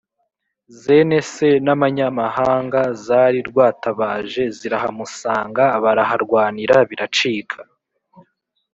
zene 0.79 1.17
se 1.33 1.49
n’amanyamahanga 1.65 2.81
zari 3.05 3.39
rwatabaje 3.49 4.43
zirahamusanga, 4.57 5.63
baraharwanira 5.83 6.75
biracika. 6.89 7.59